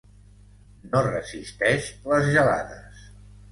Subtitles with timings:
[0.95, 3.07] No resisteix les gelades.